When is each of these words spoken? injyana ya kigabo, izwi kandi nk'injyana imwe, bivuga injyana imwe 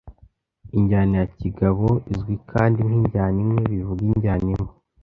injyana 0.77 1.13
ya 1.21 1.27
kigabo, 1.39 1.87
izwi 2.13 2.35
kandi 2.51 2.79
nk'injyana 2.87 3.37
imwe, 3.43 3.61
bivuga 3.71 4.01
injyana 4.07 4.45
imwe 4.53 4.69